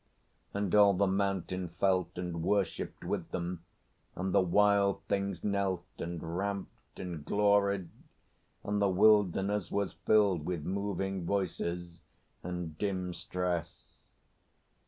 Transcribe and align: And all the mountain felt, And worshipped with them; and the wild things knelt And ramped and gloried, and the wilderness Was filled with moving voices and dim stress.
And 0.55 0.73
all 0.73 0.95
the 0.95 1.05
mountain 1.05 1.67
felt, 1.69 2.17
And 2.17 2.41
worshipped 2.41 3.03
with 3.03 3.29
them; 3.29 3.63
and 4.15 4.33
the 4.33 4.41
wild 4.41 5.03
things 5.03 5.43
knelt 5.43 5.85
And 5.99 6.37
ramped 6.39 6.99
and 6.99 7.23
gloried, 7.23 7.87
and 8.63 8.81
the 8.81 8.89
wilderness 8.89 9.71
Was 9.71 9.93
filled 9.93 10.43
with 10.43 10.65
moving 10.65 11.23
voices 11.27 12.01
and 12.41 12.75
dim 12.79 13.13
stress. 13.13 13.93